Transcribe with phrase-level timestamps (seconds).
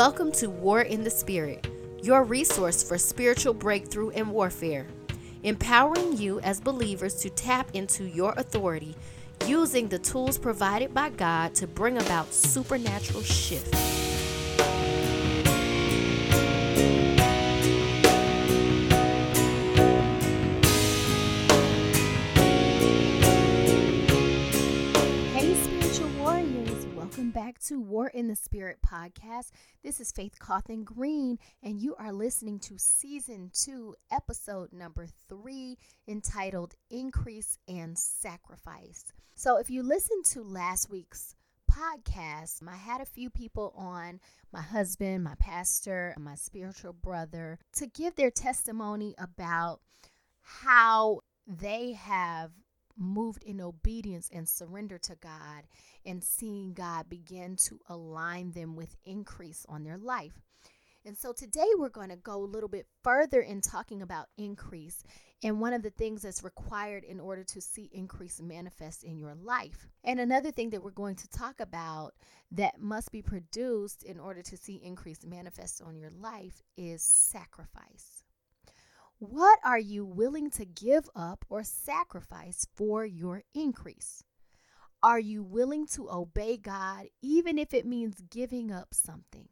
[0.00, 1.68] Welcome to War in the Spirit,
[2.02, 4.86] your resource for spiritual breakthrough and warfare,
[5.42, 8.96] empowering you as believers to tap into your authority
[9.46, 13.89] using the tools provided by God to bring about supernatural shift.
[28.70, 29.50] Spirit podcast.
[29.82, 35.76] This is Faith Cawthon Green, and you are listening to season two, episode number three,
[36.06, 39.06] entitled Increase and Sacrifice.
[39.34, 41.34] So, if you listened to last week's
[41.68, 44.20] podcast, I had a few people on
[44.52, 49.80] my husband, my pastor, my spiritual brother to give their testimony about
[50.42, 52.52] how they have
[52.96, 55.64] moved in obedience and surrender to God
[56.04, 60.40] and seeing God begin to align them with increase on their life.
[61.04, 65.02] And so today we're going to go a little bit further in talking about increase
[65.42, 69.34] and one of the things that's required in order to see increase manifest in your
[69.34, 69.88] life.
[70.04, 72.12] And another thing that we're going to talk about
[72.52, 78.19] that must be produced in order to see increase manifest on your life is sacrifice.
[79.20, 84.24] What are you willing to give up or sacrifice for your increase?
[85.02, 89.50] Are you willing to obey God even if it means giving up something?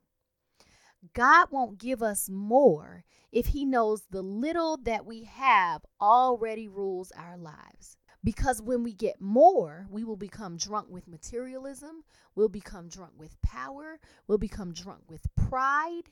[1.12, 7.12] God won't give us more if He knows the little that we have already rules
[7.12, 7.98] our lives.
[8.24, 13.36] Because when we get more, we will become drunk with materialism, we'll become drunk with
[13.42, 16.04] power, we'll become drunk with pride.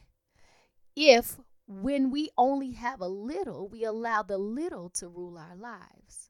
[0.94, 6.25] If when we only have a little, we allow the little to rule our lives.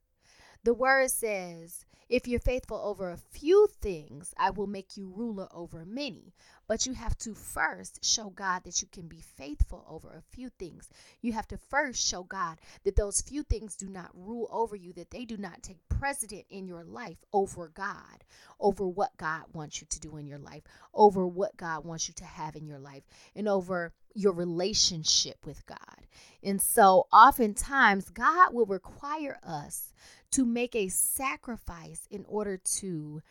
[0.67, 5.47] The word says, If you're faithful over a few things, I will make you ruler
[5.53, 6.35] over many.
[6.67, 10.49] But you have to first show God that you can be faithful over a few
[10.49, 10.89] things.
[11.21, 14.93] You have to first show God that those few things do not rule over you,
[14.95, 18.25] that they do not take precedent in your life over God,
[18.59, 22.15] over what God wants you to do in your life, over what God wants you
[22.15, 23.05] to have in your life,
[23.37, 26.09] and over your relationship with God.
[26.43, 29.93] And so, oftentimes, God will require us
[30.37, 33.23] to make a sacrifice in order to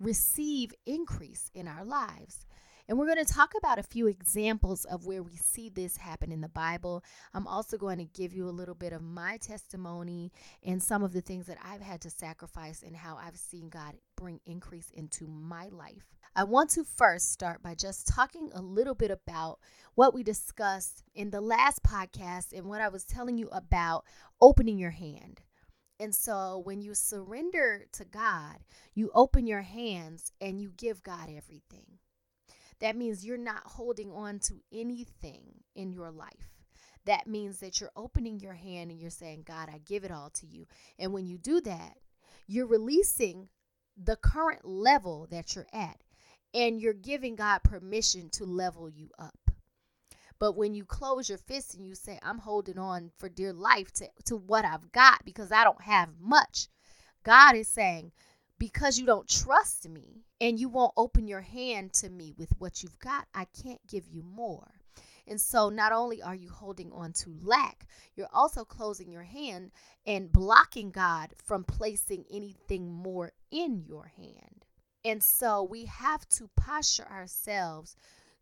[0.00, 2.46] receive increase in our lives.
[2.88, 6.32] And we're going to talk about a few examples of where we see this happen
[6.32, 7.04] in the Bible.
[7.32, 10.32] I'm also going to give you a little bit of my testimony
[10.64, 13.94] and some of the things that I've had to sacrifice and how I've seen God
[14.16, 16.16] bring increase into my life.
[16.34, 19.60] I want to first start by just talking a little bit about
[19.94, 24.04] what we discussed in the last podcast and what I was telling you about
[24.40, 25.42] opening your hand.
[26.00, 28.58] And so when you surrender to God,
[28.94, 31.98] you open your hands and you give God everything.
[32.80, 36.54] That means you're not holding on to anything in your life.
[37.06, 40.30] That means that you're opening your hand and you're saying, God, I give it all
[40.30, 40.66] to you.
[40.98, 41.94] And when you do that,
[42.46, 43.48] you're releasing
[43.96, 45.98] the current level that you're at
[46.54, 49.47] and you're giving God permission to level you up.
[50.38, 53.92] But when you close your fists and you say, I'm holding on for dear life
[53.94, 56.68] to, to what I've got because I don't have much,
[57.24, 58.12] God is saying,
[58.58, 62.82] because you don't trust me and you won't open your hand to me with what
[62.82, 64.80] you've got, I can't give you more.
[65.26, 69.72] And so, not only are you holding on to lack, you're also closing your hand
[70.06, 74.64] and blocking God from placing anything more in your hand.
[75.04, 77.94] And so, we have to posture ourselves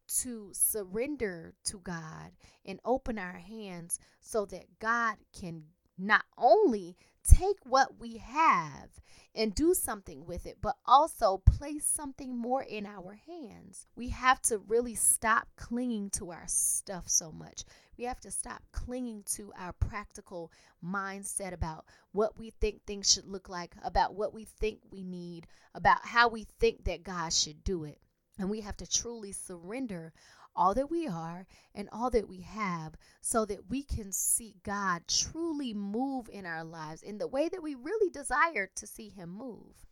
[0.06, 2.32] to surrender to God
[2.64, 5.64] and open our hands so that God can
[5.98, 8.88] not only take what we have
[9.34, 13.86] and do something with it, but also place something more in our hands.
[13.96, 17.64] We have to really stop clinging to our stuff so much.
[17.98, 20.52] We have to stop clinging to our practical
[20.84, 25.46] mindset about what we think things should look like, about what we think we need,
[25.74, 27.98] about how we think that God should do it.
[28.38, 30.12] And we have to truly surrender
[30.54, 35.02] all that we are and all that we have so that we can see God
[35.06, 39.30] truly move in our lives in the way that we really desire to see Him
[39.30, 39.85] move.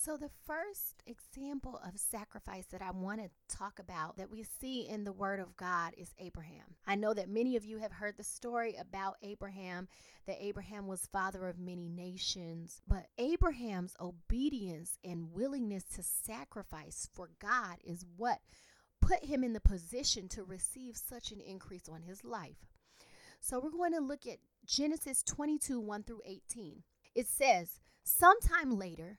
[0.00, 4.86] So, the first example of sacrifice that I want to talk about that we see
[4.88, 6.76] in the Word of God is Abraham.
[6.86, 9.88] I know that many of you have heard the story about Abraham,
[10.26, 17.30] that Abraham was father of many nations, but Abraham's obedience and willingness to sacrifice for
[17.40, 18.38] God is what
[19.00, 22.68] put him in the position to receive such an increase on his life.
[23.40, 26.84] So we're going to look at Genesis 22 1 through 18.
[27.16, 29.18] It says, Sometime later,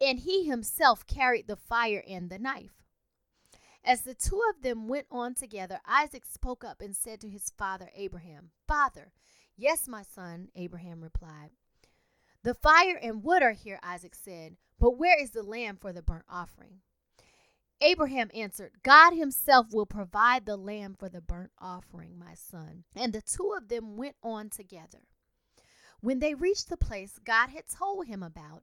[0.00, 2.82] and he himself carried the fire and the knife.
[3.84, 7.52] As the two of them went on together, Isaac spoke up and said to his
[7.56, 9.12] father Abraham, Father,
[9.56, 11.50] yes, my son, Abraham replied.
[12.42, 16.02] The fire and wood are here, Isaac said, but where is the lamb for the
[16.02, 16.80] burnt offering?
[17.80, 22.84] Abraham answered, God himself will provide the lamb for the burnt offering, my son.
[22.94, 25.00] And the two of them went on together.
[26.00, 28.62] When they reached the place God had told him about,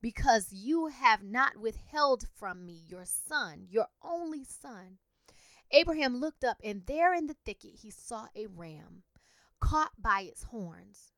[0.00, 4.98] because you have not withheld from me your son, your only son.
[5.70, 9.02] Abraham looked up, and there in the thicket he saw a ram
[9.60, 11.12] caught by its horns.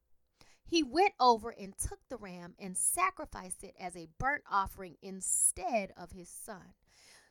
[0.64, 5.92] He went over and took the ram and sacrificed it as a burnt offering instead
[5.96, 6.74] of his son.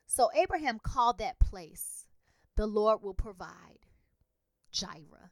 [0.08, 2.06] So Abraham called that place,
[2.56, 3.86] The Lord will provide,
[4.72, 5.32] Jireh.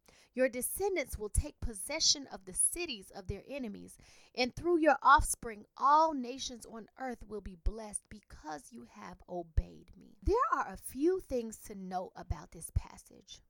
[0.33, 3.97] Your descendants will take possession of the cities of their enemies,
[4.33, 9.91] and through your offspring, all nations on earth will be blessed because you have obeyed
[9.97, 10.15] me.
[10.23, 13.41] There are a few things to note about this passage.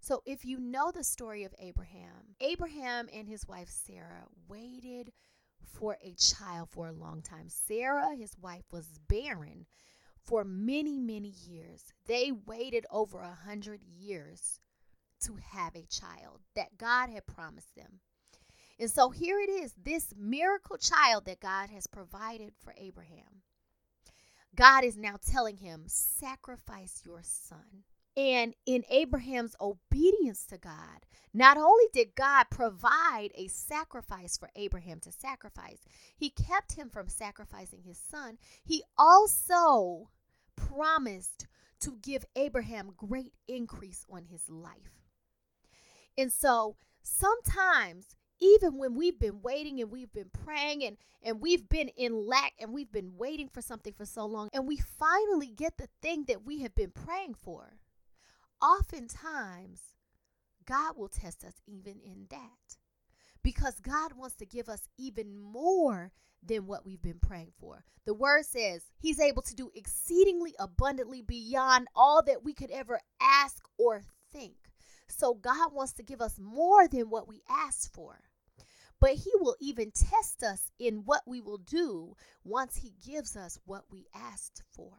[0.00, 5.12] So, if you know the story of Abraham, Abraham and his wife Sarah waited
[5.64, 7.48] for a child for a long time.
[7.48, 9.66] Sarah, his wife, was barren
[10.24, 11.92] for many, many years.
[12.06, 14.60] They waited over a hundred years
[15.20, 18.00] to have a child that God had promised them.
[18.78, 23.42] And so here it is this miracle child that God has provided for Abraham.
[24.54, 27.84] God is now telling him, sacrifice your son.
[28.16, 34.98] And in Abraham's obedience to God, not only did God provide a sacrifice for Abraham
[35.00, 35.84] to sacrifice,
[36.16, 38.38] he kept him from sacrificing his son.
[38.64, 40.10] He also
[40.56, 41.46] promised
[41.80, 44.99] to give Abraham great increase on his life.
[46.20, 51.66] And so sometimes, even when we've been waiting and we've been praying and, and we've
[51.66, 55.46] been in lack and we've been waiting for something for so long, and we finally
[55.46, 57.78] get the thing that we have been praying for,
[58.60, 59.80] oftentimes
[60.66, 62.76] God will test us even in that.
[63.42, 66.12] Because God wants to give us even more
[66.42, 67.84] than what we've been praying for.
[68.04, 73.00] The word says He's able to do exceedingly abundantly beyond all that we could ever
[73.22, 74.59] ask or think.
[75.10, 78.20] So God wants to give us more than what we ask for.
[79.00, 83.58] But He will even test us in what we will do once He gives us
[83.64, 84.92] what we asked for.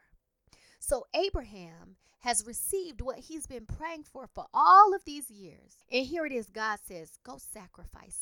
[0.79, 5.75] So Abraham has received what he's been praying for for all of these years.
[5.91, 8.19] And here it is God says, Go sacrifice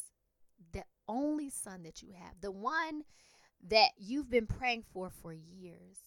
[0.72, 3.04] the only son that you have, the one
[3.70, 5.98] that you've been praying for for years.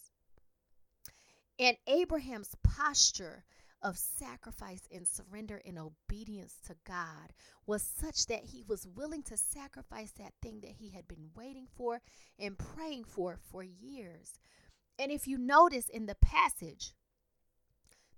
[1.58, 3.44] And Abraham's posture
[3.82, 7.32] of sacrifice and surrender and obedience to God
[7.66, 11.66] was such that he was willing to sacrifice that thing that he had been waiting
[11.76, 12.00] for
[12.38, 14.38] and praying for for years.
[14.98, 16.92] And if you notice in the passage,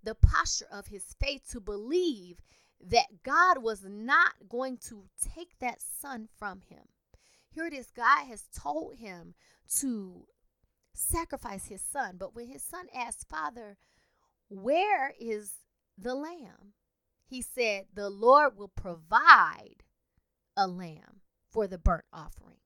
[0.03, 2.39] the posture of his faith to believe
[2.81, 5.05] that God was not going to
[5.35, 6.89] take that son from him.
[7.49, 9.35] Here it is God has told him
[9.79, 10.27] to
[10.93, 12.17] sacrifice his son.
[12.19, 13.77] But when his son asked, Father,
[14.63, 15.53] where is
[15.99, 16.75] the lamb?
[17.27, 19.85] He said, The Lord will provide
[20.57, 21.21] a lamb
[21.51, 22.59] for the burnt offering.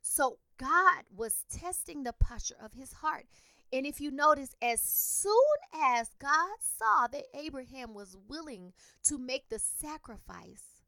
[0.00, 3.26] So God was testing the posture of his heart.
[3.72, 5.34] And if you notice, as soon
[5.72, 8.72] as God saw that Abraham was willing
[9.04, 10.82] to make the sacrifice,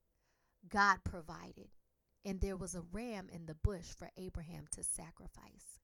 [0.69, 1.69] God provided.
[2.25, 5.81] And there was a ram in the bush for Abraham to sacrifice.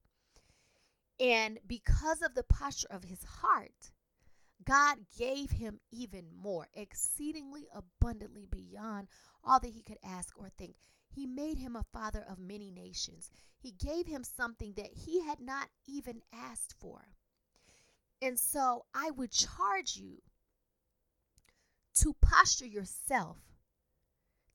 [1.20, 3.90] And because of the posture of his heart,
[4.68, 9.08] God gave him even more, exceedingly abundantly beyond
[9.42, 10.74] all that he could ask or think.
[11.08, 13.30] He made him a father of many nations.
[13.58, 17.08] He gave him something that he had not even asked for.
[18.20, 20.18] And so I would charge you
[22.00, 23.38] to posture yourself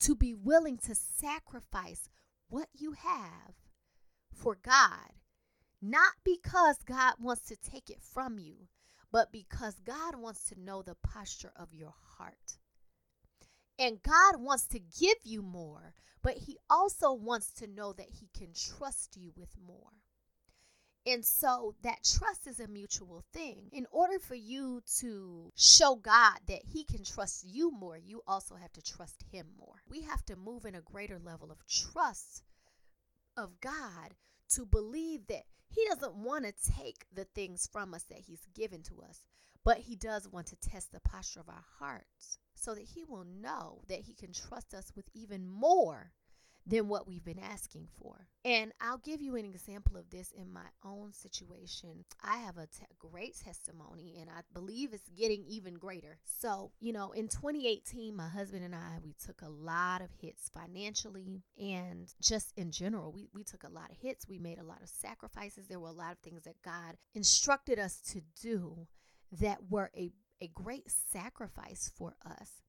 [0.02, 2.08] to be willing to sacrifice
[2.50, 3.56] what you have
[4.32, 5.14] for God,
[5.82, 8.68] not because God wants to take it from you,
[9.14, 12.58] but because God wants to know the posture of your heart.
[13.78, 15.94] And God wants to give you more,
[16.24, 19.92] but He also wants to know that He can trust you with more.
[21.06, 23.70] And so that trust is a mutual thing.
[23.72, 28.56] In order for you to show God that He can trust you more, you also
[28.56, 29.84] have to trust Him more.
[29.88, 32.42] We have to move in a greater level of trust
[33.38, 34.16] of God
[34.56, 38.84] to believe that He doesn't want to take the things from us that He's given
[38.84, 39.26] to us,
[39.64, 43.26] but He does want to test the posture of our hearts so that He will
[43.26, 46.12] know that He can trust us with even more
[46.66, 48.28] than what we've been asking for.
[48.46, 52.06] And I'll give you an example of this in my own situation.
[52.24, 52.68] I have a
[53.00, 56.20] great testimony and I believe it's getting even greater.
[56.24, 60.50] So, you know, in 2018, my husband and I, we took a lot of hits
[60.50, 63.12] financially and just in general.
[63.12, 64.28] We, we took a lot of hits.
[64.28, 65.68] We made a lot of sacrifices.
[65.68, 68.88] There were a lot of things that God instructed us to do
[69.40, 72.64] that were a a great sacrifice for us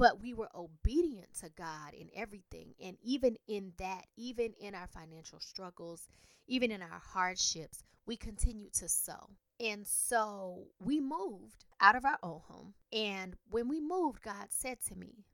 [0.00, 2.72] but we were obedient to God in everything.
[2.82, 6.08] And even in that, even in our financial struggles,
[6.46, 9.28] even in our hardships, we continued to sow.
[9.60, 12.72] And so we moved out of our old home.
[12.90, 15.26] And when we moved, God said to me,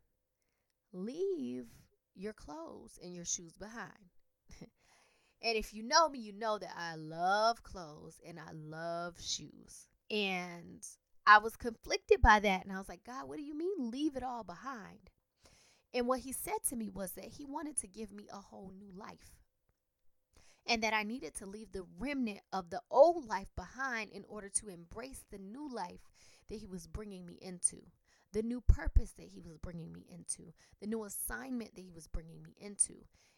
[0.92, 1.66] Leave
[2.16, 3.92] your clothes and your shoes behind.
[4.60, 9.86] and if you know me, you know that I love clothes and I love shoes.
[10.10, 10.84] And
[11.26, 12.64] I was conflicted by that.
[12.64, 15.10] And I was like, God, what do you mean leave it all behind?
[15.92, 18.72] And what he said to me was that he wanted to give me a whole
[18.76, 19.34] new life.
[20.66, 24.48] And that I needed to leave the remnant of the old life behind in order
[24.48, 26.00] to embrace the new life
[26.48, 27.78] that he was bringing me into,
[28.32, 32.08] the new purpose that he was bringing me into, the new assignment that he was
[32.08, 32.94] bringing me into,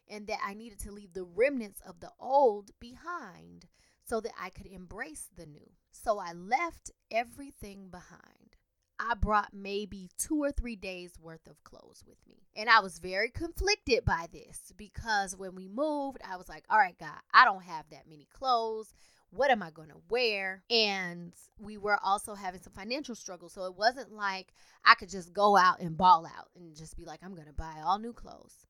[0.08, 3.66] and that I needed to leave the remnants of the old behind
[4.08, 5.70] so that I could embrace the new.
[5.92, 8.56] So I left everything behind.
[9.00, 12.48] I brought maybe two or three days worth of clothes with me.
[12.56, 16.78] And I was very conflicted by this because when we moved, I was like, all
[16.78, 18.92] right, God, I don't have that many clothes.
[19.30, 20.64] What am I going to wear?
[20.70, 23.52] And we were also having some financial struggles.
[23.52, 24.52] So it wasn't like
[24.84, 27.52] I could just go out and ball out and just be like, I'm going to
[27.52, 28.66] buy all new clothes.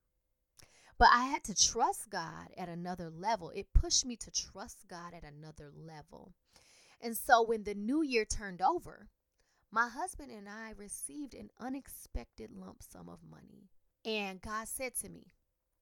[0.99, 3.51] But I had to trust God at another level.
[3.51, 6.33] It pushed me to trust God at another level.
[7.01, 9.09] And so when the new year turned over,
[9.71, 13.69] my husband and I received an unexpected lump sum of money.
[14.05, 15.27] And God said to me,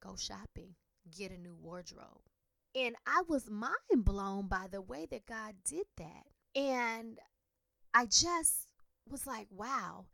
[0.02, 0.74] Go shopping,
[1.16, 2.20] get a new wardrobe.
[2.74, 6.26] And I was mind blown by the way that God did that.
[6.54, 7.18] And
[7.94, 8.68] I just
[9.08, 10.04] was like, wow,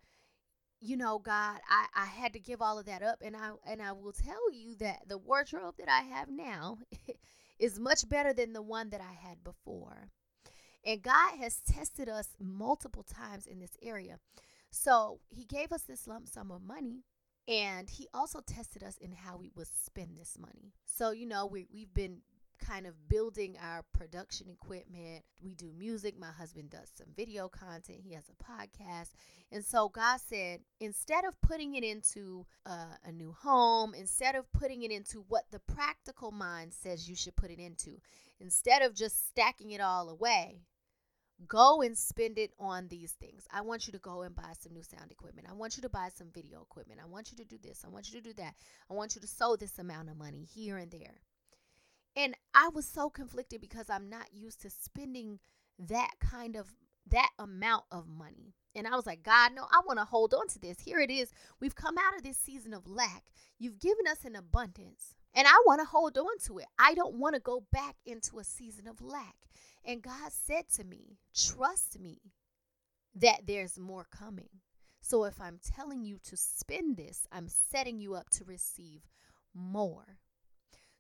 [0.82, 3.80] you know, God, I, I had to give all of that up and I and
[3.80, 6.78] I will tell you that the wardrobe that I have now
[7.58, 10.08] is much better than the one that I had before.
[10.84, 14.18] And God has tested us multiple times in this area.
[14.70, 17.04] So he gave us this lump sum of money
[17.46, 20.72] and he also tested us in how we would spend this money.
[20.84, 22.22] So, you know, we, we've been
[22.59, 25.25] kind of building our production equipment.
[25.42, 26.18] We do music.
[26.18, 28.00] My husband does some video content.
[28.02, 29.11] He has a podcast.
[29.50, 34.50] And so God said, instead of putting it into uh, a new home, instead of
[34.52, 38.00] putting it into what the practical mind says you should put it into,
[38.40, 40.62] instead of just stacking it all away,
[41.49, 43.47] go and spend it on these things.
[43.52, 45.49] I want you to go and buy some new sound equipment.
[45.50, 47.00] I want you to buy some video equipment.
[47.02, 47.82] I want you to do this.
[47.85, 48.54] I want you to do that.
[48.90, 51.21] I want you to sow this amount of money here and there.
[52.16, 55.38] And I was so conflicted because I'm not used to spending
[55.78, 56.75] that kind of
[57.09, 58.54] that amount of money.
[58.75, 60.81] And I was like, God, no, I want to hold on to this.
[60.81, 61.33] Here it is.
[61.61, 63.25] We've come out of this season of lack.
[63.59, 65.14] You've given us an abundance.
[65.35, 66.66] And I want to hold on to it.
[66.78, 69.35] I don't want to go back into a season of lack.
[69.85, 72.21] And God said to me, Trust me
[73.14, 74.49] that there's more coming.
[75.00, 79.02] So if I'm telling you to spend this, I'm setting you up to receive
[79.54, 80.19] more.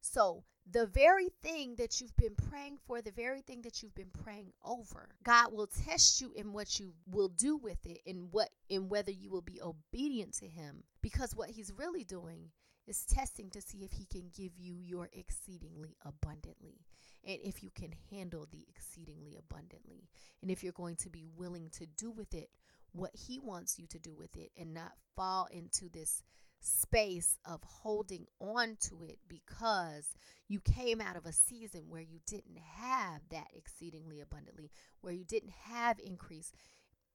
[0.00, 4.12] So the very thing that you've been praying for, the very thing that you've been
[4.22, 8.50] praying over, God will test you in what you will do with it and what
[8.68, 10.84] in whether you will be obedient to him.
[11.02, 12.50] Because what he's really doing
[12.86, 16.80] is testing to see if he can give you your exceedingly abundantly
[17.24, 20.08] and if you can handle the exceedingly abundantly
[20.40, 22.50] and if you're going to be willing to do with it
[22.92, 26.22] what he wants you to do with it and not fall into this
[26.62, 30.14] space of holding on to it because
[30.48, 35.24] you came out of a season where you didn't have that exceedingly abundantly, where you
[35.24, 36.52] didn't have increase.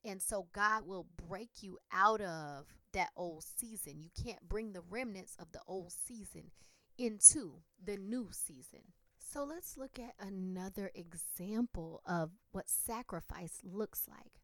[0.04, 4.02] And so God will break you out of that old season.
[4.02, 6.52] You can't bring the remnants of the old season
[6.98, 8.82] into the new season.
[9.20, 14.42] So let's look at another example of what sacrifice looks like.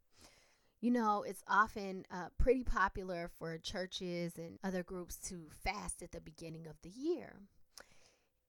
[0.83, 6.11] You know, it's often uh, pretty popular for churches and other groups to fast at
[6.11, 7.39] the beginning of the year.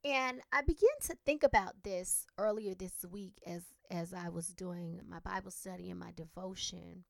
[0.05, 5.01] And I began to think about this earlier this week as as I was doing
[5.09, 7.05] my Bible study and my devotion.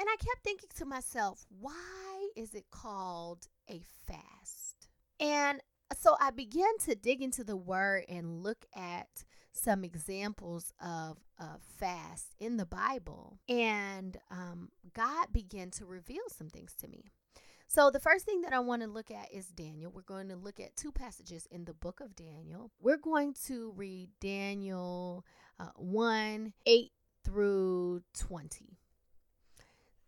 [0.00, 4.88] And I kept thinking to myself, why is it called a fast?
[5.20, 5.60] And
[5.96, 9.22] so I began to dig into the word and look at
[9.52, 11.18] some examples of,
[11.78, 13.40] fast in the Bible.
[13.48, 17.04] And um, God began to reveal some things to me.
[17.66, 19.90] So, the first thing that I want to look at is Daniel.
[19.90, 22.70] We're going to look at two passages in the book of Daniel.
[22.80, 25.24] We're going to read Daniel
[25.58, 26.92] uh, 1 8
[27.24, 28.76] through 20.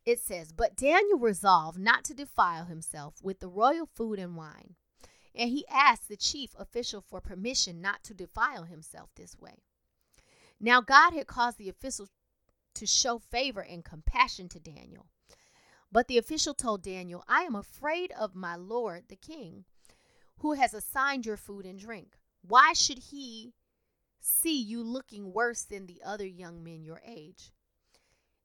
[0.05, 4.75] It says, But Daniel resolved not to defile himself with the royal food and wine
[5.35, 9.63] and he asked the chief official for permission not to defile himself this way.
[10.61, 12.09] Now, God had caused the official
[12.75, 15.07] to show favor and compassion to Daniel.
[15.91, 19.65] But the official told Daniel, I am afraid of my lord, the king,
[20.39, 22.17] who has assigned your food and drink.
[22.43, 23.55] Why should he
[24.21, 27.53] see you looking worse than the other young men your age?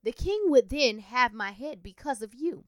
[0.04, 2.66] The king would then have my head because of you.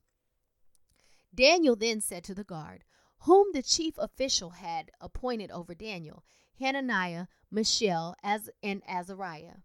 [1.34, 2.84] Daniel then said to the guard,
[3.22, 6.24] whom the chief official had appointed over Daniel,
[6.60, 9.58] Hananiah, Mishael, as, and Azariah.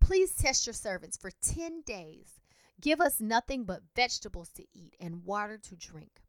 [0.00, 2.40] Please test your servants for 10 days.
[2.80, 6.20] Give us nothing but vegetables to eat and water to drink.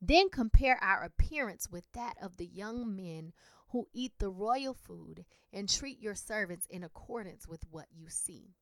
[0.00, 3.32] Then compare our appearance with that of the young men
[3.68, 8.56] who eat the royal food and treat your servants in accordance with what you see.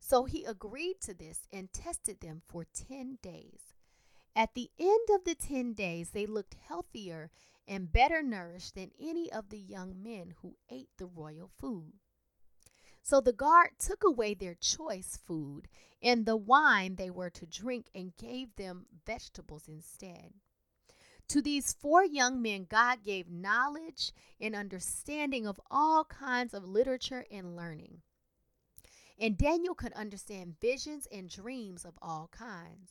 [0.00, 3.75] So he agreed to this and tested them for 10 days.
[4.36, 7.30] At the end of the 10 days, they looked healthier
[7.66, 11.94] and better nourished than any of the young men who ate the royal food.
[13.02, 15.68] So the guard took away their choice food
[16.02, 20.34] and the wine they were to drink and gave them vegetables instead.
[21.28, 27.24] To these four young men, God gave knowledge and understanding of all kinds of literature
[27.30, 28.02] and learning.
[29.18, 32.90] And Daniel could understand visions and dreams of all kinds.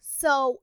[0.00, 0.60] So,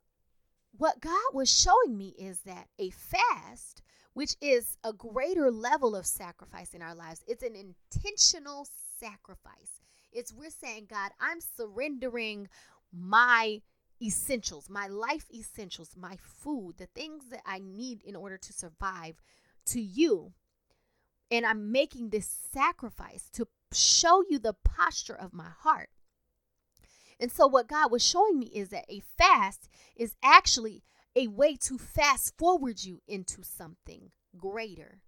[0.77, 3.81] what God was showing me is that a fast,
[4.13, 8.67] which is a greater level of sacrifice in our lives, it's an intentional
[8.99, 9.81] sacrifice.
[10.11, 12.47] It's we're saying, God, I'm surrendering
[12.91, 13.61] my
[14.01, 19.21] essentials, my life essentials, my food, the things that I need in order to survive
[19.67, 20.33] to you.
[21.29, 25.89] And I'm making this sacrifice to show you the posture of my heart.
[27.19, 30.83] And so, what God was showing me is that a fast is actually
[31.15, 35.01] a way to fast forward you into something greater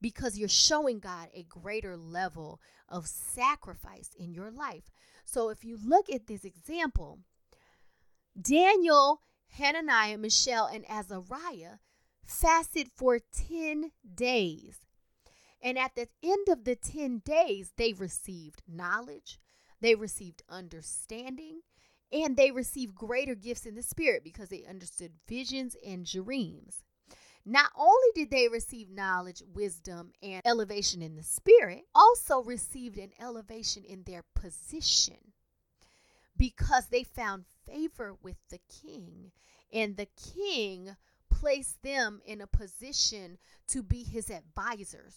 [0.00, 4.90] because you're showing God a greater level of sacrifice in your life.
[5.24, 7.20] So, if you look at this example,
[8.40, 11.78] Daniel, Hananiah, Mishael, and Azariah
[12.24, 14.78] fasted for 10 days.
[15.62, 19.38] And at the end of the 10 days, they received knowledge,
[19.86, 21.60] they received understanding,
[22.12, 26.82] and they received greater gifts in the spirit because they understood visions and dreams.
[27.44, 33.12] Not only did they receive knowledge, wisdom, and elevation in the spirit, also received an
[33.20, 35.32] elevation in their position
[36.36, 39.30] because they found favor with the king,
[39.72, 40.96] and the king
[41.30, 45.14] placed them in a position to be his advisors.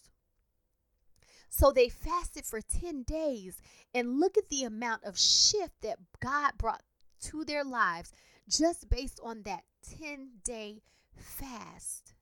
[1.49, 3.61] So they fasted for 10 days,
[3.93, 6.83] and look at the amount of shift that God brought
[7.21, 8.13] to their lives
[8.47, 9.63] just based on that
[9.99, 10.81] 10 day
[11.15, 12.13] fast.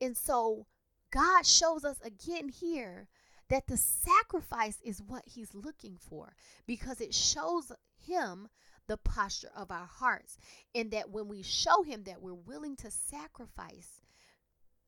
[0.00, 0.66] And so
[1.10, 3.08] God shows us again here
[3.48, 6.34] that the sacrifice is what he's looking for
[6.66, 8.48] because it shows him
[8.86, 10.38] the posture of our hearts
[10.74, 14.02] and that when we show him that we're willing to sacrifice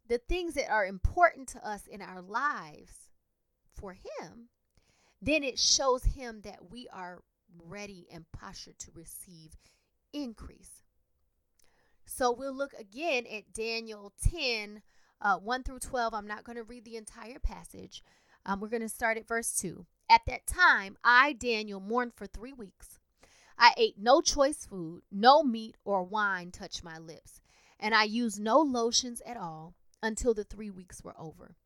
[0.09, 3.10] the things that are important to us in our lives
[3.75, 4.49] for him
[5.23, 7.23] then it shows him that we are
[7.67, 9.57] ready and postured to receive
[10.13, 10.83] increase
[12.05, 14.83] so we'll look again at daniel 10
[15.23, 18.03] uh, 1 through 12 i'm not going to read the entire passage
[18.47, 19.87] um, we're going to start at verse 2.
[20.11, 22.99] At that time, I, Daniel, mourned for three weeks.
[23.59, 27.41] I ate no choice food, no meat or wine touched my lips,
[27.79, 31.57] and I used no lotions at all until the three weeks were over.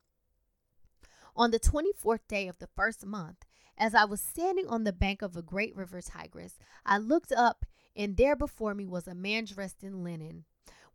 [1.37, 3.43] On the 24th day of the first month,
[3.77, 7.65] as I was standing on the bank of a great river Tigris, I looked up,
[7.93, 10.45] and there before me was a man dressed in linen,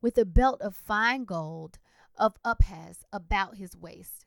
[0.00, 1.78] with a belt of fine gold
[2.16, 4.24] of Uphaz about his waist.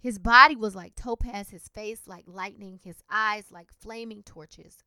[0.00, 4.84] His body was like topaz, his face like lightning, his eyes like flaming torches,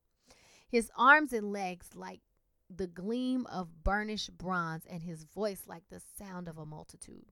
[0.67, 2.21] his arms and legs like
[2.75, 7.31] the gleam of burnished bronze, and his voice like the sound of a multitude.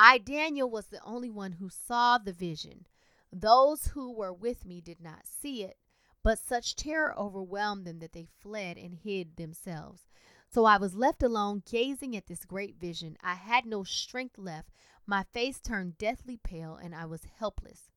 [0.00, 2.86] I, Daniel, was the only one who saw the vision.
[3.32, 5.76] Those who were with me did not see it,
[6.22, 10.06] but such terror overwhelmed them that they fled and hid themselves.
[10.50, 13.16] So I was left alone, gazing at this great vision.
[13.24, 14.70] I had no strength left,
[15.04, 17.90] my face turned deathly pale, and I was helpless.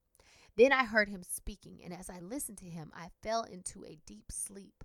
[0.56, 4.00] Then I heard him speaking, and as I listened to him, I fell into a
[4.08, 4.84] deep sleep,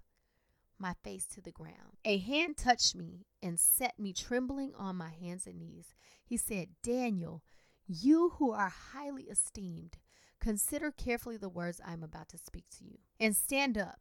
[0.79, 1.97] my face to the ground.
[2.05, 5.95] A hand touched me and set me trembling on my hands and knees.
[6.25, 7.43] He said, Daniel,
[7.87, 9.99] you who are highly esteemed,
[10.41, 14.01] consider carefully the words I am about to speak to you, and stand up,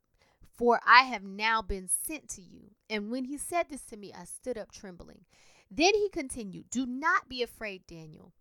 [0.57, 2.71] for I have now been sent to you.
[2.89, 5.25] And when he said this to me, I stood up trembling.
[5.69, 8.33] Then he continued, Do not be afraid, Daniel.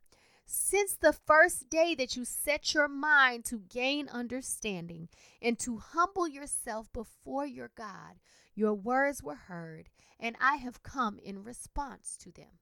[0.46, 5.08] Since the first day that you set your mind to gain understanding
[5.40, 8.20] and to humble yourself before your God,
[8.54, 9.88] your words were heard,
[10.20, 12.58] and I have come in response to them.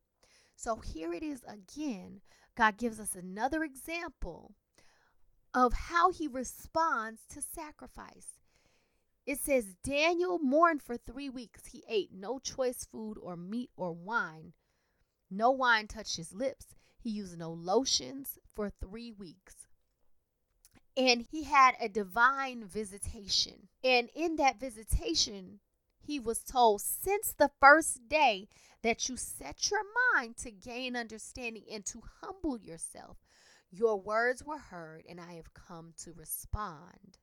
[0.54, 2.20] So here it is again.
[2.56, 4.54] God gives us another example
[5.52, 8.38] of how he responds to sacrifice.
[9.26, 11.66] It says Daniel mourned for three weeks.
[11.66, 14.52] He ate no choice food or meat or wine.
[15.30, 16.66] No wine touched his lips.
[17.02, 19.66] He used no lotions for three weeks.
[20.96, 23.68] And he had a divine visitation.
[23.82, 25.58] And in that visitation,
[25.98, 28.48] he was told, since the first day
[28.82, 29.82] that you set your
[30.14, 33.16] mind to gain understanding and to humble yourself,
[33.70, 37.18] your words were heard, and I have come to respond.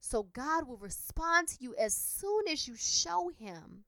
[0.00, 3.84] So God will respond to you as soon as you show him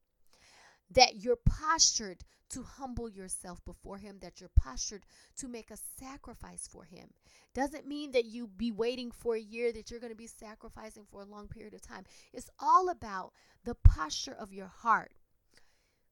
[0.91, 5.05] that you're postured to humble yourself before him, that you're postured
[5.37, 7.09] to make a sacrifice for him.
[7.55, 11.05] Doesn't mean that you be waiting for a year, that you're going to be sacrificing
[11.11, 12.05] for a long period of time.
[12.33, 13.33] It's all about
[13.65, 15.13] the posture of your heart.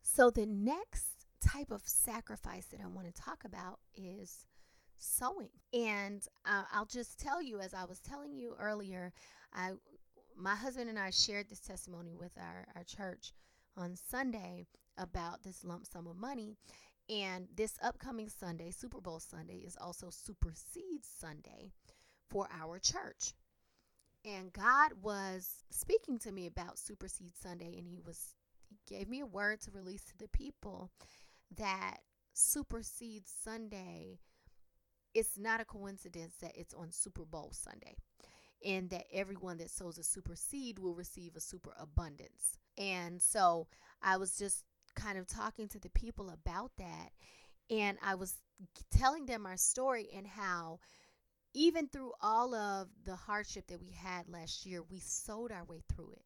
[0.02, 4.44] So, the next type of sacrifice that I want to talk about is
[4.98, 9.12] sowing And uh, I'll just tell you, as I was telling you earlier,
[9.52, 9.72] I
[10.36, 13.32] my husband and I shared this testimony with our, our church
[13.76, 16.56] on Sunday about this lump sum of money.
[17.08, 21.72] And this upcoming Sunday, Super Bowl Sunday, is also Super Seed Sunday
[22.30, 23.34] for our church.
[24.24, 28.34] And God was speaking to me about Super Seed Sunday, and He was
[28.68, 30.90] He gave me a word to release to the people
[31.56, 31.98] that
[32.32, 34.18] Super Seed Sunday.
[35.12, 37.96] It's not a coincidence that it's on Super Bowl Sunday
[38.64, 42.58] and that everyone that sows a super seed will receive a super abundance.
[42.78, 43.66] And so
[44.02, 47.10] I was just kind of talking to the people about that.
[47.70, 48.34] And I was
[48.90, 50.80] telling them our story and how,
[51.54, 55.82] even through all of the hardship that we had last year, we sowed our way
[55.92, 56.24] through it.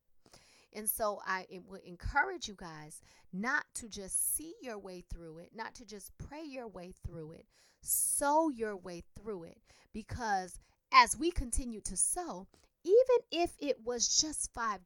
[0.75, 3.01] And so I would encourage you guys
[3.33, 7.33] not to just see your way through it, not to just pray your way through
[7.33, 7.47] it,
[7.83, 9.59] sow your way through it
[9.93, 10.61] because
[10.93, 12.47] as we continue to sow,
[12.85, 14.81] even if it was just $5,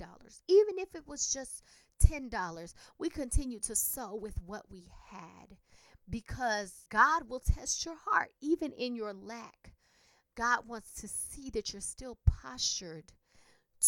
[0.48, 1.62] even if it was just
[2.04, 5.56] $10, we continue to sow with what we had
[6.08, 9.72] because God will test your heart even in your lack.
[10.36, 13.12] God wants to see that you're still postured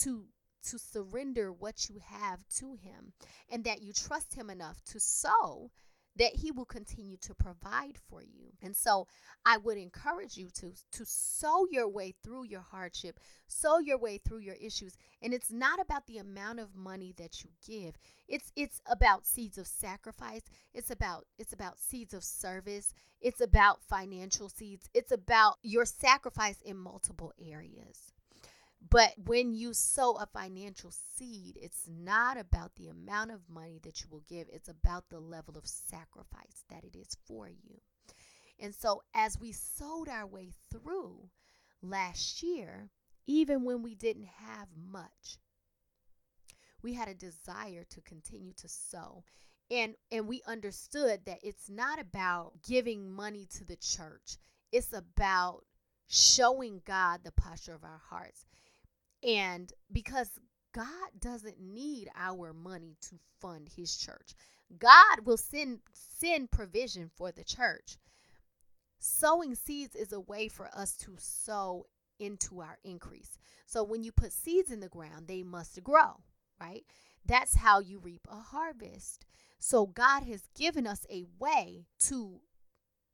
[0.01, 0.27] to
[0.71, 3.13] to surrender what you have to him
[3.51, 5.71] and that you trust him enough to sow
[6.17, 8.53] that he will continue to provide for you.
[8.63, 9.07] And so
[9.45, 14.19] I would encourage you to to sow your way through your hardship, sow your way
[14.19, 14.97] through your issues.
[15.21, 17.97] And it's not about the amount of money that you give.
[18.29, 20.43] It's it's about seeds of sacrifice.
[20.73, 22.93] It's about it's about seeds of service.
[23.21, 24.89] It's about financial seeds.
[24.95, 28.14] It's about your sacrifice in multiple areas.
[28.91, 34.03] But when you sow a financial seed, it's not about the amount of money that
[34.03, 37.81] you will give, it's about the level of sacrifice that it is for you.
[38.59, 41.31] And so, as we sowed our way through
[41.83, 42.91] last year,
[43.27, 45.39] even when we didn't have much,
[46.83, 49.25] we had a desire to continue to sow.
[49.71, 54.37] And, and we understood that it's not about giving money to the church,
[54.71, 55.65] it's about
[56.07, 58.45] showing God the posture of our hearts.
[59.25, 60.39] And because
[60.75, 64.35] God doesn't need our money to fund his church.
[64.79, 67.97] God will send send provision for the church.
[68.99, 71.87] Sowing seeds is a way for us to sow
[72.19, 73.39] into our increase.
[73.67, 76.23] So when you put seeds in the ground, they must grow,
[76.61, 76.85] right?
[77.25, 79.27] That's how you reap a harvest.
[79.59, 82.41] So God has given us a way to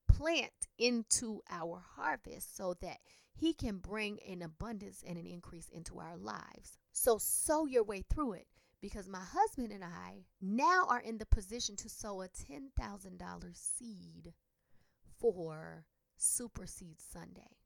[0.09, 2.99] plant into our harvest so that
[3.41, 6.77] he can bring an abundance and an increase into our lives.
[6.93, 8.47] So, sow your way through it
[8.83, 14.35] because my husband and I now are in the position to sow a $10,000 seed
[15.19, 15.87] for
[16.19, 17.57] Super Seed Sunday.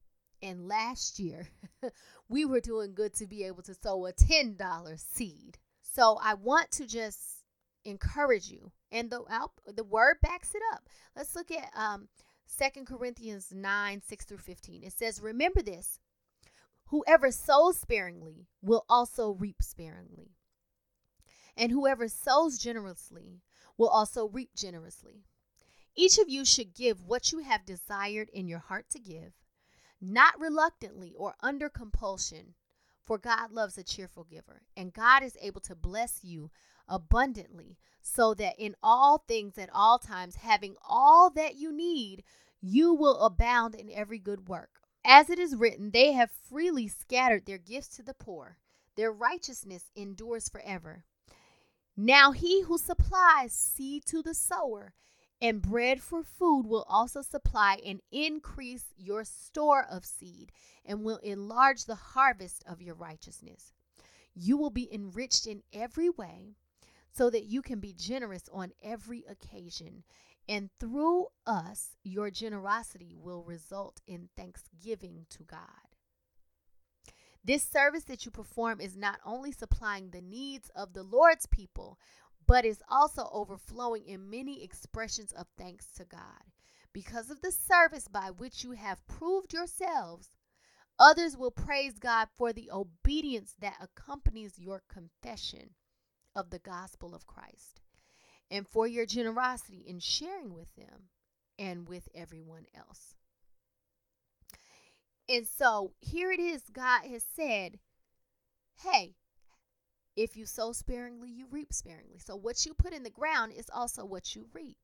[0.41, 1.49] And last year,
[2.29, 5.59] we were doing good to be able to sow a $10 seed.
[5.83, 7.21] So I want to just
[7.85, 9.23] encourage you, and the
[9.75, 10.89] the word backs it up.
[11.17, 12.09] Let's look at um,
[12.47, 14.85] Second Corinthians 9 6 through 15.
[14.85, 15.99] It says, Remember this
[16.87, 20.37] whoever sows sparingly will also reap sparingly,
[21.57, 23.43] and whoever sows generously
[23.77, 25.25] will also reap generously.
[25.97, 29.33] Each of you should give what you have desired in your heart to give,
[30.01, 32.55] not reluctantly or under compulsion,
[33.05, 36.51] for God loves a cheerful giver, and God is able to bless you
[36.89, 42.23] abundantly, so that in all things at all times, having all that you need,
[42.61, 44.71] you will abound in every good work.
[45.05, 48.59] As it is written, they have freely scattered their gifts to the poor,
[48.97, 51.05] their righteousness endures forever.
[51.97, 54.95] Now he who supplies seed to the sower
[55.41, 60.53] and bread for food will also supply and increase your store of seed
[60.85, 63.73] and will enlarge the harvest of your righteousness.
[64.35, 66.57] You will be enriched in every way
[67.17, 70.03] so that you can be generous on every occasion.
[70.49, 75.61] And through us, your generosity will result in thanksgiving to God.
[77.45, 81.99] This service that you perform is not only supplying the needs of the Lord's people,
[82.47, 86.43] but is also overflowing in many expressions of thanks to God.
[86.93, 90.29] Because of the service by which you have proved yourselves,
[90.99, 95.71] others will praise God for the obedience that accompanies your confession
[96.35, 97.81] of the gospel of Christ
[98.51, 101.09] and for your generosity in sharing with them
[101.59, 103.15] and with everyone else.
[105.29, 107.79] And so here it is God has said,
[108.83, 109.15] hey,
[110.17, 112.19] if you sow sparingly, you reap sparingly.
[112.19, 114.77] So what you put in the ground is also what you reap.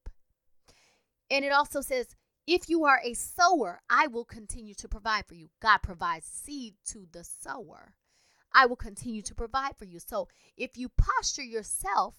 [1.30, 5.34] And it also says, if you are a sower, I will continue to provide for
[5.34, 5.50] you.
[5.60, 7.94] God provides seed to the sower.
[8.52, 9.98] I will continue to provide for you.
[9.98, 12.14] So if you posture yourself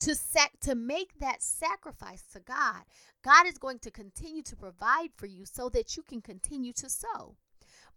[0.00, 2.84] to sac- to make that sacrifice to God,
[3.22, 6.88] God is going to continue to provide for you so that you can continue to
[6.88, 7.36] sow.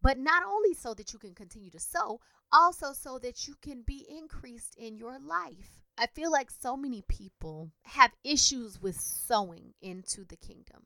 [0.01, 3.81] But not only so that you can continue to sow, also so that you can
[3.81, 5.83] be increased in your life.
[5.97, 10.85] I feel like so many people have issues with sowing into the kingdom.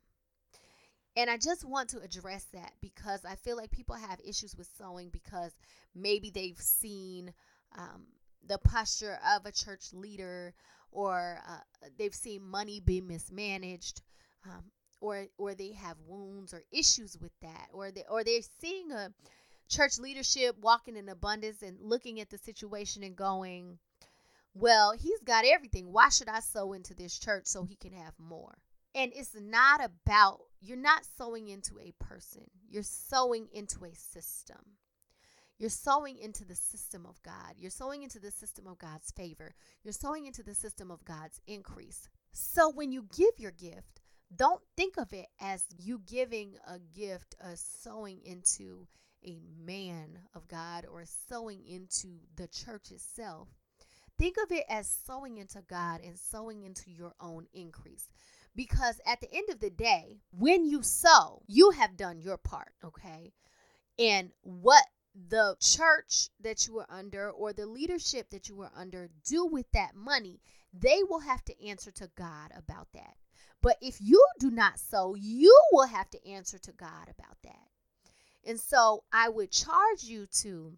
[1.16, 4.68] And I just want to address that because I feel like people have issues with
[4.76, 5.52] sowing because
[5.94, 7.32] maybe they've seen
[7.78, 8.06] um,
[8.46, 10.54] the posture of a church leader
[10.90, 14.02] or uh, they've seen money be mismanaged
[14.46, 14.64] um,
[15.00, 19.12] or or they have wounds or issues with that or they or they're seeing a
[19.68, 23.78] church leadership walking in abundance and looking at the situation and going
[24.54, 25.92] well he's got everything.
[25.92, 28.56] Why should i sow into this church so he can have more?
[28.94, 34.58] And it's not about, you're not sowing into a person, you're sowing into a system.
[35.56, 37.54] You're sowing into the system of God.
[37.56, 39.54] You're sowing into the system of God's favor.
[39.84, 42.08] You're sowing into the system of God's increase.
[42.32, 44.00] So when you give your gift,
[44.34, 48.88] don't think of it as you giving a gift, a sowing into
[49.24, 53.48] a man of God or sowing into the church itself.
[54.18, 58.08] Think of it as sowing into God and sowing into your own increase.
[58.56, 62.72] Because at the end of the day, when you sow, you have done your part,
[62.84, 63.32] okay?
[63.98, 64.84] And what
[65.28, 69.66] the church that you are under or the leadership that you are under do with
[69.72, 70.40] that money,
[70.72, 73.14] they will have to answer to God about that.
[73.62, 77.68] But if you do not sow, you will have to answer to God about that.
[78.46, 80.76] And so I would charge you to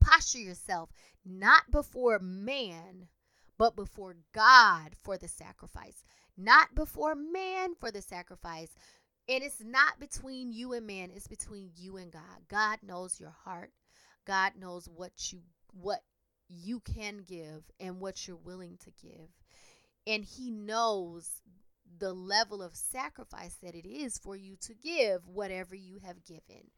[0.00, 0.90] posture yourself
[1.24, 3.08] not before man,
[3.56, 6.02] but before God for the sacrifice.
[6.36, 8.70] Not before man for the sacrifice.
[9.28, 12.48] And it's not between you and man, it's between you and God.
[12.48, 13.70] God knows your heart.
[14.26, 15.40] God knows what you
[15.72, 16.00] what
[16.48, 19.30] you can give and what you're willing to give.
[20.06, 21.40] And he knows
[21.98, 26.70] the level of sacrifice that it is for you to give whatever you have given.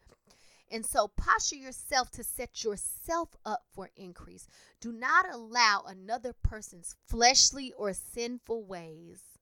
[0.70, 4.46] And so posture yourself to set yourself up for increase.
[4.80, 9.33] Do not allow another person's fleshly or sinful ways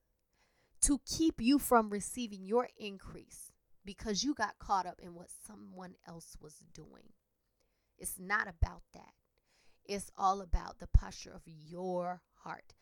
[0.83, 3.51] to keep you from receiving your increase
[3.85, 7.13] because you got caught up in what someone else was doing.
[7.97, 9.13] It's not about that.
[9.85, 12.73] It's all about the posture of your heart.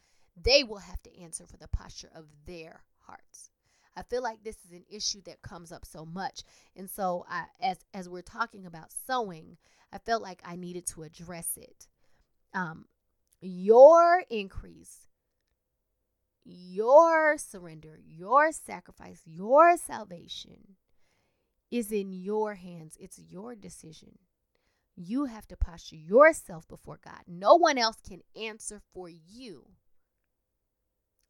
[0.41, 3.49] They will have to answer for the posture of their hearts.
[3.95, 6.43] I feel like this is an issue that comes up so much.
[6.75, 9.57] And so I as as we're talking about sowing,
[9.91, 11.87] I felt like I needed to address it.
[12.53, 12.85] Um
[13.41, 15.07] your increase,
[16.43, 20.75] your surrender, your sacrifice, your salvation
[21.69, 22.97] is in your hands.
[22.99, 24.19] It's your decision.
[24.95, 27.21] You have to posture yourself before God.
[27.27, 29.67] No one else can answer for you.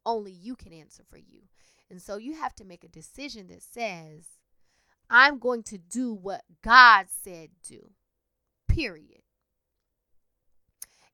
[0.04, 1.42] Only you can answer for you.
[1.88, 4.26] And so you have to make a decision that says,
[5.08, 7.90] I'm going to do what God said do.
[8.68, 9.20] Period.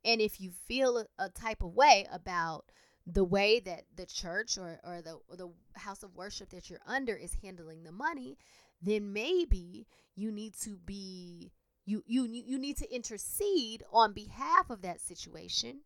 [0.04, 2.66] And if you feel a, type of way about
[3.10, 6.80] the way that the church or, or the or the house of worship that you're
[6.86, 8.36] under is handling the money,
[8.82, 11.52] then maybe you need to be
[11.86, 15.80] you you you need to intercede on behalf of that situation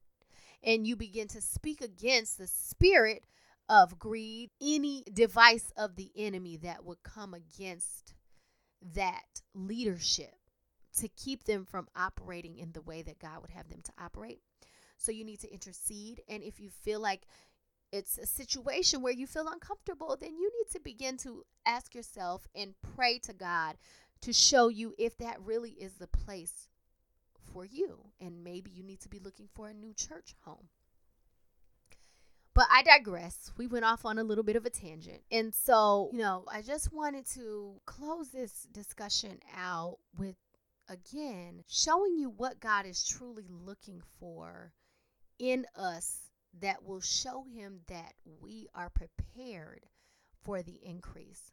[0.65, 3.25] and you begin to speak against the spirit
[3.69, 8.15] of greed, any device of the enemy that would come against
[8.95, 10.35] that leadership
[10.99, 14.41] to keep them from operating in the way that God would have them to operate.
[14.97, 16.23] So you need to intercede.
[16.29, 17.27] And if you feel like
[17.93, 22.47] it's a situation where you feel uncomfortable, then you need to begin to ask yourself
[22.55, 23.77] and pray to God
[24.23, 26.69] to show you if that really is the place
[27.53, 27.99] for you.
[28.21, 30.69] And maybe you need to be looking for a new church home.
[32.55, 33.51] But I digress.
[33.57, 35.23] We went off on a little bit of a tangent.
[35.31, 40.37] And so, you know, I just wanted to close this discussion out with,
[40.89, 44.73] again, showing you what God is truly looking for
[45.39, 49.87] in us that will show him that we are prepared
[50.43, 51.53] for the increase.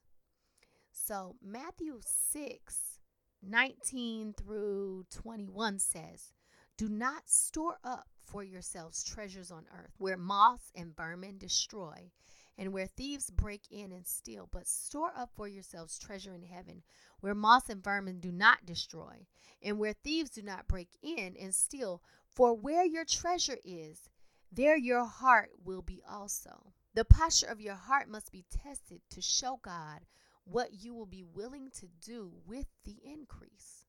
[0.92, 3.00] So, Matthew 6
[3.42, 6.34] 19 through 21 says,
[6.78, 12.12] Do not store up for yourselves treasures on earth, where moths and vermin destroy,
[12.58, 14.50] and where thieves break in and steal.
[14.52, 16.84] But store up for yourselves treasure in heaven,
[17.22, 19.26] where moths and vermin do not destroy,
[19.64, 22.04] and where thieves do not break in and steal.
[22.40, 24.08] For where your treasure is,
[24.50, 26.72] there your heart will be also.
[26.94, 30.06] The posture of your heart must be tested to show God
[30.46, 33.88] what you will be willing to do with the increase.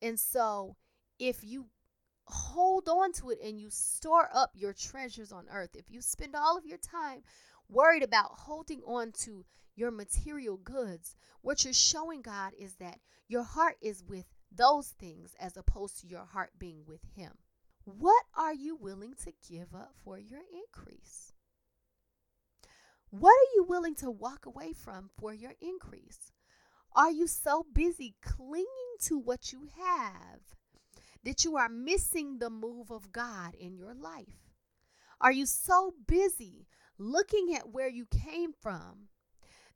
[0.00, 0.76] And so,
[1.18, 1.66] if you
[2.28, 6.34] hold on to it and you store up your treasures on earth, if you spend
[6.34, 7.24] all of your time
[7.68, 9.44] worried about holding on to
[9.74, 14.24] your material goods, what you're showing God is that your heart is with
[14.56, 17.32] those things as opposed to your heart being with Him.
[17.84, 21.32] What are you willing to give up for your increase?
[23.10, 26.32] What are you willing to walk away from for your increase?
[26.94, 28.66] Are you so busy clinging
[29.02, 30.40] to what you have
[31.24, 34.52] that you are missing the move of God in your life?
[35.20, 36.66] Are you so busy
[36.98, 39.08] looking at where you came from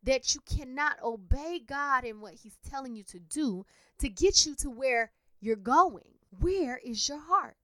[0.02, 3.64] that you cannot obey God in what He's telling you to do
[3.98, 6.14] to get you to where you're going?
[6.40, 7.56] Where is your heart?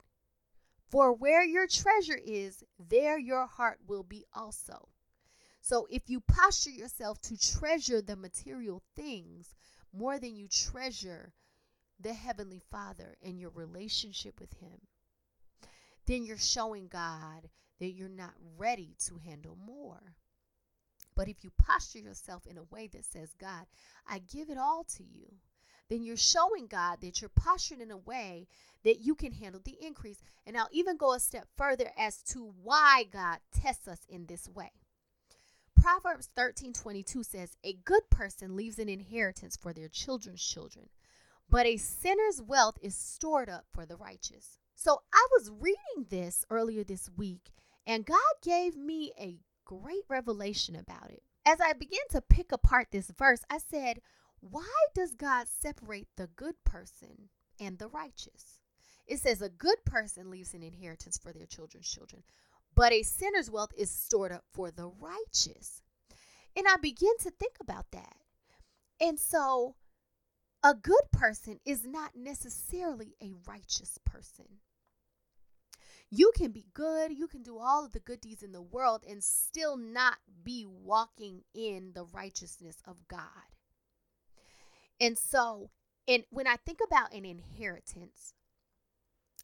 [0.89, 4.89] For where your treasure is, there your heart will be also.
[5.61, 9.55] So if you posture yourself to treasure the material things
[9.93, 11.33] more than you treasure
[12.01, 14.81] the Heavenly Father and your relationship with Him,
[16.07, 20.15] then you're showing God that you're not ready to handle more.
[21.15, 23.67] But if you posture yourself in a way that says, God,
[24.07, 25.27] I give it all to you,
[25.93, 28.49] then you're showing God that you're postured in a way
[28.83, 30.23] that you can handle the increase.
[30.47, 34.49] And I'll even go a step further as to why God tests us in this
[34.49, 34.73] way.
[35.79, 40.89] Proverbs 13 22 says, A good person leaves an inheritance for their children's children,
[41.51, 44.59] but a sinner's wealth is stored up for the righteous.
[44.75, 47.53] So I was reading this earlier this week,
[47.87, 51.23] and God gave me a great revelation about it.
[51.45, 54.01] As I began to pick apart this verse, I said,
[54.43, 57.31] Why does God separate the good person
[57.61, 58.61] and the righteous?
[59.07, 62.25] It says, A good person leaves an inheritance for their children's children,
[62.75, 65.81] but a sinner's wealth is stored up for the righteous.
[66.57, 68.17] And I begin to think about that.
[69.01, 69.77] And so,
[70.65, 74.47] a good person is not necessarily a righteous person.
[76.11, 79.05] You can be good, you can do all of the good deeds in the world
[79.09, 83.21] and still not be walking in the righteousness of God.
[85.03, 85.71] And so,
[86.07, 88.35] and when I think about an inheritance,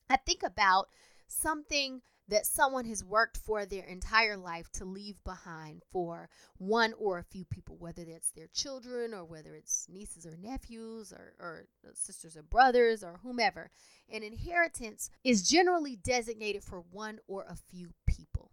[0.09, 0.87] I think about
[1.27, 6.29] something that someone has worked for their entire life to leave behind for
[6.59, 11.13] one or a few people, whether that's their children or whether it's nieces or nephews
[11.13, 13.73] or, or uh, sisters or brothers or whomever.
[14.09, 18.53] An inheritance is generally designated for one or a few people.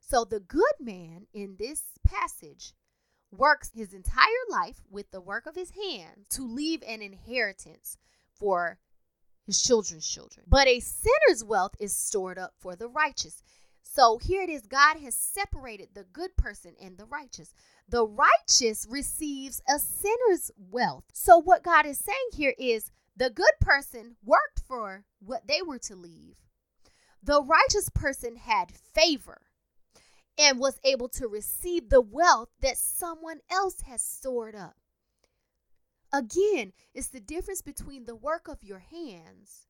[0.00, 2.72] So the good man in this passage
[3.36, 7.98] works his entire life with the work of his hands to leave an inheritance
[8.34, 8.78] for
[9.46, 10.46] his children's children.
[10.48, 13.42] But a sinner's wealth is stored up for the righteous.
[13.82, 17.54] So here it is God has separated the good person and the righteous.
[17.88, 21.04] The righteous receives a sinner's wealth.
[21.12, 25.78] So what God is saying here is the good person worked for what they were
[25.80, 26.36] to leave.
[27.22, 29.42] The righteous person had favor
[30.38, 34.76] and was able to receive the wealth that someone else has stored up.
[36.12, 39.66] Again, it's the difference between the work of your hands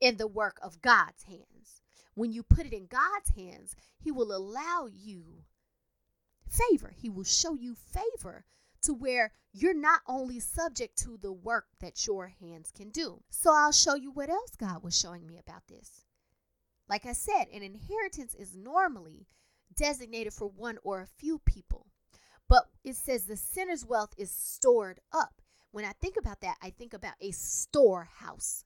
[0.00, 1.82] and the work of God's hands.
[2.14, 5.44] When you put it in God's hands, He will allow you
[6.48, 6.92] favor.
[6.96, 8.44] He will show you favor
[8.82, 13.22] to where you're not only subject to the work that your hands can do.
[13.30, 16.04] So I'll show you what else God was showing me about this.
[16.88, 19.26] Like I said, an inheritance is normally
[19.74, 21.86] designated for one or a few people,
[22.48, 25.40] but it says the sinner's wealth is stored up.
[25.70, 28.64] When I think about that, I think about a storehouse.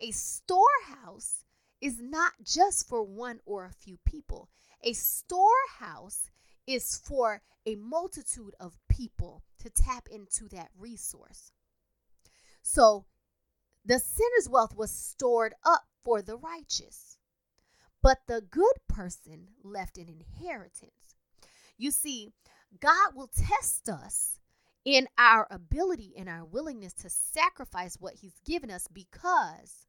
[0.00, 1.44] A storehouse
[1.80, 4.48] is not just for one or a few people.
[4.82, 6.30] A storehouse
[6.66, 11.52] is for a multitude of people to tap into that resource.
[12.62, 13.04] So
[13.84, 17.11] the sinner's wealth was stored up for the righteous,
[18.02, 21.16] but the good person left an inheritance.
[21.78, 22.30] You see,
[22.80, 24.40] God will test us
[24.84, 29.86] in our ability and our willingness to sacrifice what He's given us because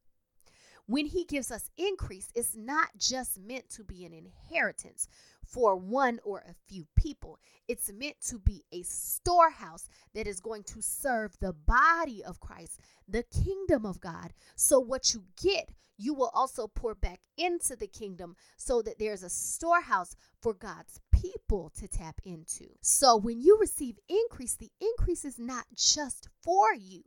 [0.86, 5.08] when He gives us increase, it's not just meant to be an inheritance
[5.46, 7.38] for one or a few people.
[7.68, 12.80] It's meant to be a storehouse that is going to serve the body of Christ,
[13.08, 14.32] the kingdom of God.
[14.56, 19.22] So, what you get, you will also pour back into the kingdom so that there's
[19.22, 22.66] a storehouse for God's people to tap into.
[22.80, 27.02] So, when you receive increase, the increase is not just for you.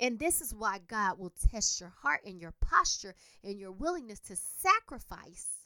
[0.00, 3.14] And this is why God will test your heart and your posture
[3.44, 5.61] and your willingness to sacrifice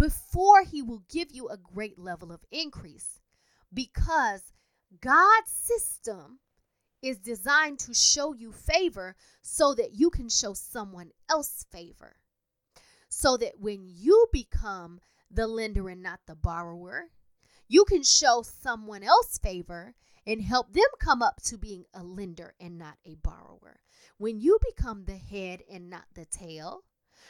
[0.00, 3.20] before he will give you a great level of increase.
[3.72, 4.54] Because
[4.98, 6.40] God's system
[7.02, 12.16] is designed to show you favor so that you can show someone else favor.
[13.10, 17.10] So that when you become the lender and not the borrower,
[17.68, 19.94] you can show someone else favor
[20.26, 23.80] and help them come up to being a lender and not a borrower.
[24.16, 26.84] When you become the head and not the tail,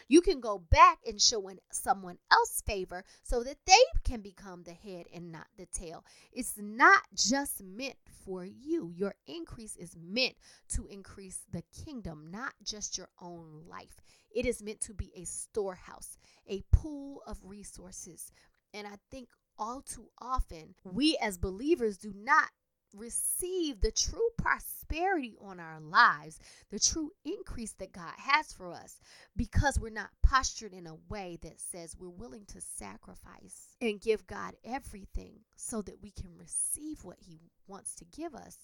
[0.08, 3.72] you can go back and show someone else favor so that they
[4.04, 6.04] can become the head and not the tail.
[6.32, 8.92] It's not just meant for you.
[8.94, 10.34] Your increase is meant
[10.70, 13.96] to increase the kingdom, not just your own life.
[14.34, 18.30] It is meant to be a storehouse, a pool of resources.
[18.72, 19.28] And I think
[19.58, 22.48] all too often, we as believers do not
[22.94, 26.38] receive the true prosperity on our lives,
[26.70, 29.00] the true increase that God has for us,
[29.36, 34.26] because we're not postured in a way that says we're willing to sacrifice and give
[34.26, 38.58] God everything so that we can receive what He wants to give us.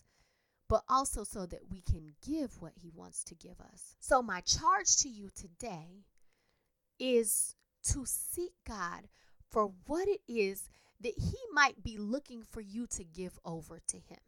[0.68, 3.94] but also so that we can give what He wants to give us.
[4.00, 6.04] So, my charge to you today
[6.98, 7.54] is
[7.84, 9.08] to seek God
[9.50, 10.68] for what it is
[11.00, 14.18] that He might be looking for you to give over to Him.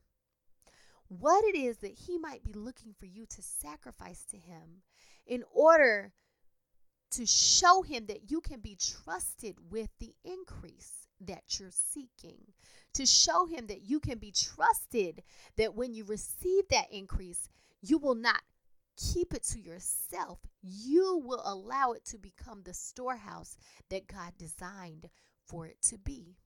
[1.09, 4.83] What it is that He might be looking for you to sacrifice to Him
[5.27, 6.13] in order
[7.13, 12.39] to show Him that you can be trusted with the increase that you're seeking,
[12.93, 15.23] to show Him that you can be trusted,
[15.57, 17.49] that when you receive that increase,
[17.81, 18.43] you will not
[18.97, 20.39] keep it to yourself.
[20.63, 23.57] You will allow it to become the storehouse
[23.91, 25.09] that God designed
[25.47, 26.37] for it to be.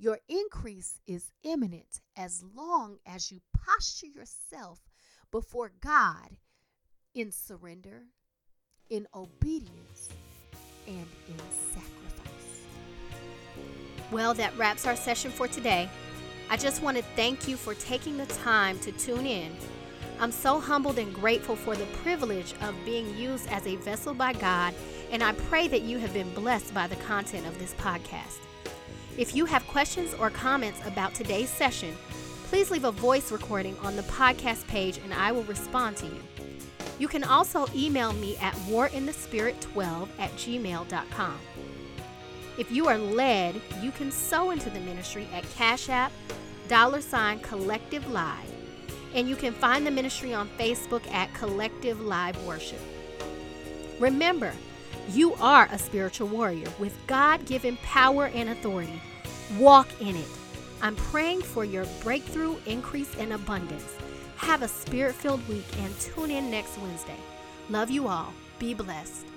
[0.00, 4.80] Your increase is imminent as long as you posture yourself
[5.30, 6.38] before God
[7.14, 8.04] in surrender,
[8.88, 10.08] in obedience,
[10.86, 11.36] and in
[11.74, 12.62] sacrifice.
[14.10, 15.86] Well, that wraps our session for today.
[16.48, 19.54] I just want to thank you for taking the time to tune in.
[20.18, 24.32] I'm so humbled and grateful for the privilege of being used as a vessel by
[24.32, 24.72] God,
[25.10, 28.38] and I pray that you have been blessed by the content of this podcast.
[29.16, 31.94] If you have questions or comments about today's session,
[32.44, 36.22] please leave a voice recording on the podcast page and I will respond to you.
[36.98, 41.38] You can also email me at warinthespirit12 at gmail.com.
[42.58, 46.12] If you are led, you can sow into the ministry at Cash App,
[46.68, 48.52] dollar sign Collective Live,
[49.14, 52.80] and you can find the ministry on Facebook at Collective Live Worship.
[53.98, 54.52] Remember,
[55.14, 59.00] you are a spiritual warrior with God given power and authority.
[59.58, 60.28] Walk in it.
[60.82, 63.96] I'm praying for your breakthrough, increase, and abundance.
[64.36, 67.18] Have a spirit filled week and tune in next Wednesday.
[67.68, 68.32] Love you all.
[68.58, 69.29] Be blessed.